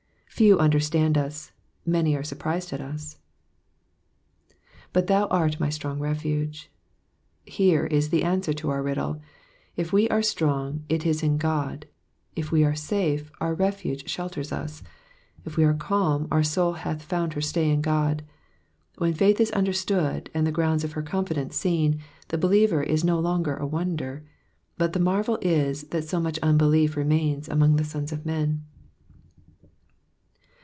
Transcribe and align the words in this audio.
Few 0.41 0.57
understand 0.57 1.19
us, 1.19 1.51
many 1.85 2.15
are 2.15 2.23
surprised 2.23 2.73
at 2.73 2.81
us. 2.81 3.19
''''But 4.91 5.05
thou 5.05 5.27
art 5.27 5.59
my 5.59 5.69
strong 5.69 5.99
refuge." 5.99 6.71
Here 7.45 7.85
is 7.85 8.09
the 8.09 8.23
answer 8.23 8.51
to 8.53 8.71
our 8.71 8.81
riddle. 8.81 9.21
If 9.75 9.93
we 9.93 10.09
are 10.09 10.23
strong, 10.23 10.83
it 10.89 11.05
is 11.05 11.21
in 11.21 11.37
God; 11.37 11.85
if 12.35 12.51
we 12.51 12.63
are 12.63 12.73
safe, 12.73 13.31
our 13.39 13.53
refuge 13.53 14.09
shelters 14.09 14.51
us; 14.51 14.81
if 15.45 15.57
we 15.57 15.63
are 15.63 15.75
calm, 15.75 16.27
our 16.31 16.41
soul 16.41 16.73
hath 16.73 17.03
found 17.03 17.33
her 17.33 17.41
stay 17.41 17.69
in 17.69 17.81
God. 17.81 18.23
When 18.97 19.13
faith 19.13 19.39
is 19.39 19.51
understood, 19.51 20.31
and 20.33 20.47
the 20.47 20.51
grounds 20.51 20.83
of 20.83 20.93
her 20.93 21.03
confidence 21.03 21.55
seen, 21.55 21.99
the 22.29 22.39
believer 22.39 22.81
is 22.81 23.03
no 23.03 23.19
longer 23.19 23.57
a 23.57 23.67
wonder; 23.67 24.25
but 24.79 24.93
the 24.93 24.99
marvel 24.99 25.37
is 25.43 25.83
that 25.89 26.05
so 26.09 26.19
much 26.19 26.39
unbelief 26.39 26.97
remains 26.97 27.47
among 27.47 27.75
the 27.75 27.83
sons 27.85 28.11
of 28.11 28.25
men. 28.25 28.65